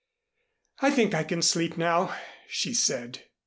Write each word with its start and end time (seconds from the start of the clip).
"I 0.79 0.89
think 0.89 1.13
I 1.13 1.23
can 1.23 1.43
sleep 1.43 1.77
now," 1.77 2.15
she 2.47 2.73
said. 2.73 3.25